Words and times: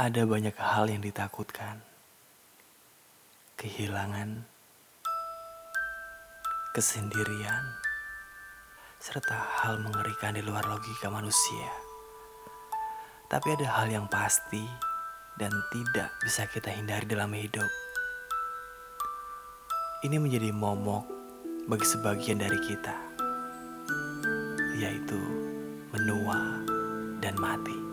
Ada 0.00 0.24
banyak 0.24 0.56
hal 0.56 0.88
yang 0.88 1.04
ditakutkan. 1.04 1.76
Kehilangan, 3.60 4.48
kesendirian, 6.72 7.60
serta 8.96 9.36
hal 9.60 9.76
mengerikan 9.84 10.32
di 10.32 10.40
luar 10.40 10.64
logika 10.72 11.12
manusia. 11.12 11.68
Tapi 13.28 13.60
ada 13.60 13.76
hal 13.76 13.92
yang 13.92 14.08
pasti 14.08 14.64
dan 15.36 15.52
tidak 15.68 16.08
bisa 16.24 16.48
kita 16.48 16.72
hindari 16.72 17.04
dalam 17.04 17.36
hidup. 17.36 17.68
Ini 20.00 20.16
menjadi 20.16 20.48
momok 20.48 21.04
bagi 21.68 21.84
sebagian 21.84 22.40
dari 22.40 22.56
kita, 22.64 22.96
yaitu 24.80 25.20
menua 25.92 26.40
dan 27.20 27.36
mati. 27.36 27.89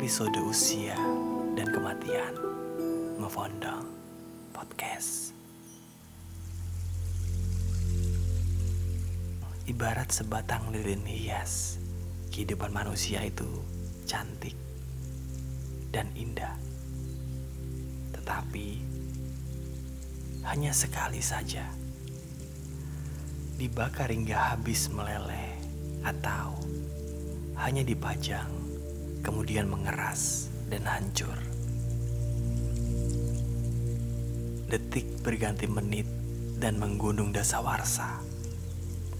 Episode 0.00 0.40
usia 0.48 0.96
dan 1.60 1.68
kematian. 1.76 2.32
Move 3.20 3.36
Podcast. 4.48 5.36
Ibarat 9.68 10.08
sebatang 10.08 10.72
lilin 10.72 11.04
hias, 11.04 11.76
kehidupan 12.32 12.72
manusia 12.72 13.20
itu 13.20 13.44
cantik 14.08 14.56
dan 15.92 16.08
indah. 16.16 16.56
Tetapi 18.16 18.80
hanya 20.48 20.72
sekali 20.72 21.20
saja 21.20 21.68
dibakar 23.60 24.08
hingga 24.08 24.56
habis 24.56 24.88
meleleh 24.88 25.60
atau 26.00 26.56
hanya 27.60 27.84
dipajang 27.84 28.59
kemudian 29.20 29.68
mengeras 29.68 30.48
dan 30.70 30.84
hancur. 30.86 31.36
Detik 34.70 35.20
berganti 35.26 35.66
menit 35.66 36.06
dan 36.60 36.78
menggunung 36.78 37.34
dasawarsa. 37.34 38.22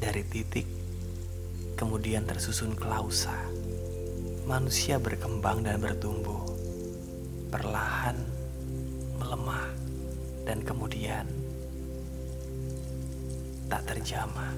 Dari 0.01 0.23
titik 0.25 0.69
kemudian 1.75 2.29
tersusun 2.29 2.77
klausa. 2.77 3.35
Manusia 4.47 5.01
berkembang 5.03 5.67
dan 5.67 5.83
bertumbuh. 5.83 6.45
Perlahan 7.51 8.15
melemah 9.19 9.67
dan 10.47 10.63
kemudian 10.63 11.27
tak 13.67 13.87
terjamah. 13.87 14.55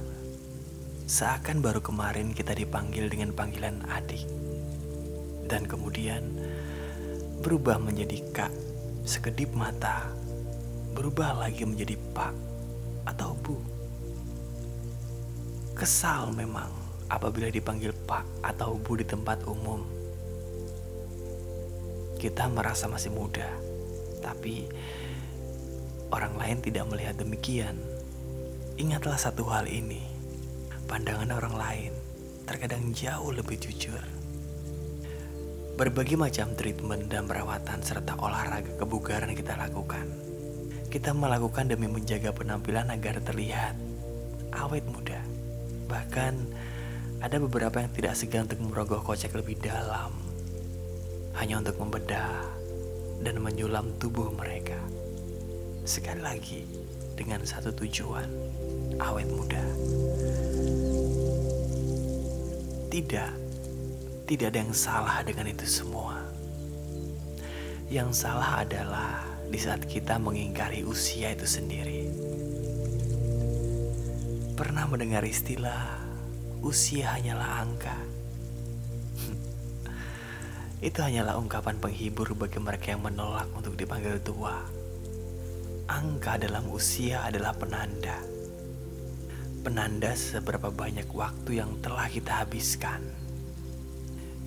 Seakan 1.05 1.61
baru 1.61 1.84
kemarin 1.84 2.33
kita 2.33 2.56
dipanggil 2.56 3.12
dengan 3.12 3.37
panggilan 3.37 3.84
adik. 3.93 4.25
Dan 5.53 5.69
kemudian 5.69 6.33
berubah 7.45 7.77
menjadi 7.77 8.25
kak 8.33 8.53
sekedip 9.05 9.53
mata. 9.53 10.09
Berubah 10.97 11.36
lagi 11.36 11.69
menjadi 11.69 11.92
pak 12.17 12.33
atau 13.05 13.36
bu. 13.36 13.61
Kesal 15.77 16.33
memang 16.33 16.72
apabila 17.12 17.53
dipanggil 17.53 17.92
pak 18.09 18.25
atau 18.41 18.81
bu 18.81 18.97
di 18.97 19.05
tempat 19.05 19.44
umum. 19.44 19.84
Kita 22.16 22.48
merasa 22.48 22.89
masih 22.89 23.12
muda, 23.12 23.53
tapi 24.25 24.64
orang 26.09 26.33
lain 26.41 26.59
tidak 26.64 26.89
melihat 26.89 27.20
demikian. 27.20 27.77
Ingatlah 28.81 29.20
satu 29.20 29.44
hal 29.53 29.69
ini 29.69 30.00
pandangan 30.89 31.28
orang 31.37 31.56
lain 31.61 31.92
terkadang 32.48 32.97
jauh 32.97 33.37
lebih 33.37 33.61
jujur. 33.61 34.22
Berbagai 35.73 36.20
macam 36.20 36.53
treatment 36.53 37.09
dan 37.09 37.25
perawatan 37.25 37.81
serta 37.81 38.15
olahraga 38.20 38.77
kebugaran 38.77 39.33
kita 39.33 39.56
lakukan. 39.56 40.05
Kita 40.92 41.17
melakukan 41.17 41.73
demi 41.73 41.89
menjaga 41.89 42.37
penampilan 42.37 42.92
agar 42.92 43.25
terlihat 43.25 43.75
awet 44.53 44.84
muda. 44.84 45.25
Bahkan 45.88 46.34
ada 47.25 47.37
beberapa 47.41 47.81
yang 47.81 47.93
tidak 47.97 48.15
segan 48.21 48.44
untuk 48.44 48.60
merogoh 48.60 49.00
kocek 49.00 49.33
lebih 49.33 49.56
dalam 49.65 50.12
hanya 51.41 51.65
untuk 51.65 51.81
membedah 51.81 52.44
dan 53.25 53.41
menyulam 53.41 53.97
tubuh 53.97 54.28
mereka. 54.34 54.77
Sekali 55.89 56.21
lagi 56.21 56.69
dengan 57.16 57.43
satu 57.47 57.72
tujuan, 57.72 58.28
awet 59.00 59.28
muda. 59.33 59.65
Tidak, 62.93 63.33
tidak 64.32 64.56
ada 64.56 64.65
yang 64.65 64.72
salah 64.72 65.20
dengan 65.20 65.44
itu 65.44 65.69
semua. 65.69 66.16
Yang 67.93 68.25
salah 68.25 68.65
adalah 68.65 69.20
di 69.53 69.60
saat 69.60 69.84
kita 69.84 70.16
mengingkari 70.16 70.88
usia 70.88 71.37
itu 71.37 71.44
sendiri. 71.44 72.09
Pernah 74.56 74.88
mendengar 74.88 75.21
istilah 75.28 76.00
usia 76.65 77.12
hanyalah 77.12 77.60
angka? 77.60 77.97
itu 80.88 80.97
hanyalah 80.97 81.37
ungkapan 81.37 81.76
penghibur 81.76 82.32
bagi 82.32 82.56
mereka 82.56 82.97
yang 82.97 83.04
menolak 83.04 83.53
untuk 83.53 83.76
dipanggil 83.76 84.16
tua. 84.25 84.65
Angka 85.92 86.41
dalam 86.41 86.72
usia 86.72 87.28
adalah 87.28 87.53
penanda 87.53 88.16
penanda 89.62 90.10
seberapa 90.19 90.75
banyak 90.75 91.06
waktu 91.15 91.62
yang 91.62 91.78
telah 91.78 92.10
kita 92.10 92.42
habiskan. 92.42 92.98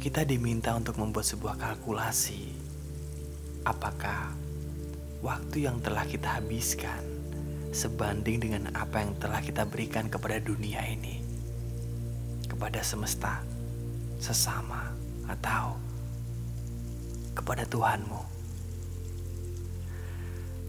Kita 0.06 0.22
diminta 0.22 0.70
untuk 0.78 1.02
membuat 1.02 1.26
sebuah 1.26 1.58
kalkulasi. 1.58 2.54
Apakah 3.66 4.38
waktu 5.26 5.66
yang 5.66 5.82
telah 5.82 6.06
kita 6.06 6.38
habiskan 6.38 7.02
sebanding 7.74 8.38
dengan 8.38 8.70
apa 8.78 9.02
yang 9.02 9.18
telah 9.18 9.42
kita 9.42 9.66
berikan 9.66 10.06
kepada 10.06 10.38
dunia 10.38 10.86
ini? 10.86 11.26
Kepada 12.46 12.86
semesta, 12.86 13.42
sesama, 14.22 14.94
atau 15.26 15.74
kepada 17.34 17.66
Tuhanmu? 17.66 18.22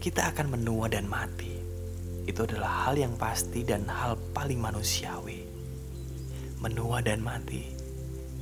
Kita 0.01 0.33
akan 0.33 0.57
menua 0.57 0.89
dan 0.89 1.05
mati 1.05 1.53
itu 2.25 2.41
adalah 2.41 2.89
hal 2.89 2.97
yang 2.97 3.13
pasti 3.13 3.61
dan 3.61 3.85
hal 3.85 4.17
paling 4.33 4.57
manusiawi. 4.57 5.45
Menua 6.57 7.05
dan 7.05 7.21
mati 7.21 7.86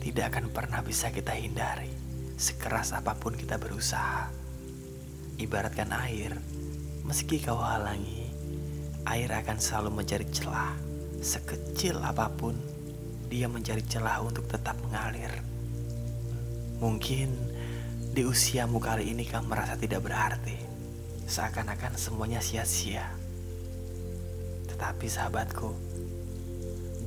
tidak 0.05 0.37
akan 0.37 0.53
pernah 0.53 0.85
bisa 0.85 1.09
kita 1.09 1.33
hindari, 1.33 1.89
sekeras 2.37 2.93
apa 2.93 3.17
pun 3.17 3.33
kita 3.33 3.57
berusaha. 3.57 4.29
Ibaratkan 5.41 5.89
air, 5.97 6.37
meski 7.01 7.41
kau 7.41 7.57
halangi, 7.57 8.29
air 9.09 9.33
akan 9.33 9.57
selalu 9.57 9.89
mencari 9.97 10.29
celah. 10.29 10.77
Sekecil 11.25 11.97
apa 12.05 12.29
pun, 12.29 12.53
dia 13.33 13.49
mencari 13.49 13.81
celah 13.81 14.21
untuk 14.21 14.45
tetap 14.45 14.77
mengalir. 14.85 15.41
Mungkin 16.77 17.33
di 18.13 18.21
usiamu 18.29 18.77
kali 18.77 19.09
ini 19.09 19.25
kamu 19.25 19.49
merasa 19.49 19.73
tidak 19.73 20.05
berarti, 20.05 20.53
seakan-akan 21.25 21.97
semuanya 21.97 22.45
sia-sia. 22.45 23.09
Tetapi 24.69 25.05
sahabatku, 25.09 25.73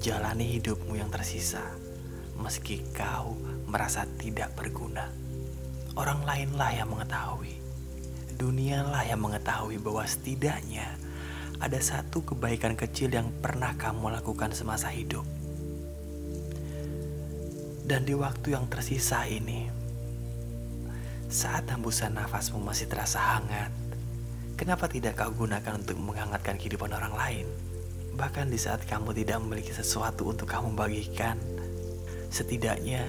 jalani 0.03 0.58
hidupmu 0.58 0.98
yang 0.98 1.14
tersisa 1.14 1.88
meski 2.38 2.81
kau 2.94 3.37
merasa 3.69 4.06
tidak 4.16 4.54
berguna. 4.54 5.10
Orang 5.99 6.22
lainlah 6.25 6.71
yang 6.72 6.88
mengetahui. 6.88 7.59
Dunialah 8.38 9.03
yang 9.04 9.19
mengetahui 9.19 9.82
bahwa 9.82 10.06
setidaknya 10.06 10.94
ada 11.59 11.78
satu 11.82 12.22
kebaikan 12.22 12.78
kecil 12.78 13.10
yang 13.10 13.34
pernah 13.43 13.75
kamu 13.75 14.15
lakukan 14.22 14.54
semasa 14.54 14.88
hidup. 14.94 15.26
Dan 17.82 18.06
di 18.06 18.15
waktu 18.15 18.55
yang 18.55 18.70
tersisa 18.70 19.26
ini, 19.26 19.66
saat 21.26 21.66
hembusan 21.66 22.14
nafasmu 22.14 22.62
masih 22.62 22.87
terasa 22.87 23.19
hangat, 23.19 23.75
Kenapa 24.58 24.91
tidak 24.91 25.23
kau 25.23 25.31
gunakan 25.46 25.79
untuk 25.79 25.94
menghangatkan 26.02 26.58
kehidupan 26.58 26.91
orang 26.91 27.14
lain? 27.14 27.46
Bahkan 28.19 28.50
di 28.50 28.58
saat 28.58 28.82
kamu 28.91 29.14
tidak 29.14 29.38
memiliki 29.38 29.70
sesuatu 29.70 30.26
untuk 30.26 30.50
kamu 30.50 30.75
bagikan, 30.75 31.38
setidaknya 32.28 33.04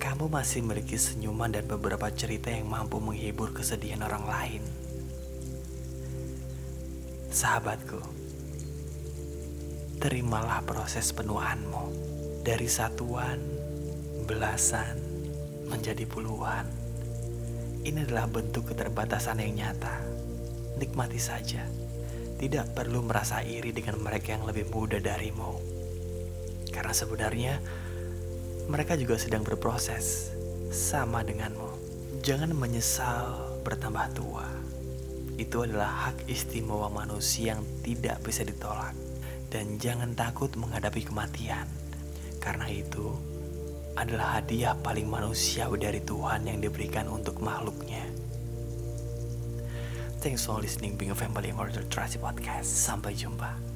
kamu 0.00 0.28
masih 0.28 0.60
memiliki 0.60 1.00
senyuman 1.00 1.48
dan 1.48 1.64
beberapa 1.64 2.12
cerita 2.12 2.52
yang 2.52 2.68
mampu 2.68 3.00
menghibur 3.00 3.56
kesedihan 3.56 4.04
orang 4.04 4.24
lain. 4.28 4.62
Sahabatku, 7.32 7.98
terimalah 9.98 10.60
proses 10.68 11.10
penuhanmu 11.16 11.90
dari 12.44 12.68
satuan, 12.68 13.40
belasan, 14.28 15.00
menjadi 15.66 16.04
puluhan. 16.04 16.68
Ini 17.84 18.04
adalah 18.04 18.28
bentuk 18.28 18.72
keterbatasan 18.72 19.40
yang 19.40 19.64
nyata 19.64 20.14
nikmati 20.78 21.18
saja. 21.18 21.64
Tidak 22.34 22.74
perlu 22.74 23.00
merasa 23.06 23.40
iri 23.40 23.70
dengan 23.70 24.02
mereka 24.02 24.34
yang 24.34 24.44
lebih 24.44 24.68
muda 24.68 24.98
darimu. 24.98 25.58
Karena 26.74 26.92
sebenarnya 26.92 27.54
mereka 28.64 28.96
juga 28.96 29.20
sedang 29.20 29.44
berproses 29.44 30.32
sama 30.72 31.20
denganmu. 31.20 31.70
Jangan 32.24 32.56
menyesal 32.56 33.60
bertambah 33.60 34.16
tua. 34.16 34.48
Itu 35.36 35.66
adalah 35.66 36.08
hak 36.08 36.30
istimewa 36.30 36.88
manusia 36.88 37.56
yang 37.58 37.62
tidak 37.84 38.22
bisa 38.24 38.46
ditolak. 38.46 38.96
Dan 39.52 39.78
jangan 39.78 40.16
takut 40.18 40.50
menghadapi 40.58 41.06
kematian, 41.06 41.70
karena 42.42 42.66
itu 42.66 43.14
adalah 43.94 44.42
hadiah 44.42 44.74
paling 44.74 45.06
manusiawi 45.06 45.78
dari 45.78 46.02
Tuhan 46.02 46.50
yang 46.50 46.58
diberikan 46.58 47.06
untuk 47.06 47.38
makhluknya. 47.38 48.02
Thanks 50.18 50.48
for 50.48 50.58
listening 50.58 50.98
Being 50.98 51.12
a 51.12 51.18
Family 51.18 51.54
Murder 51.54 51.86
Trust 51.86 52.18
Podcast. 52.18 52.66
Sampai 52.66 53.14
jumpa. 53.14 53.73